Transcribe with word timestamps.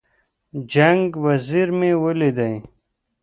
جنګ 0.71 1.03
وزیر 1.23 1.67
مې 1.79 1.91
ولیدی. 2.03 2.53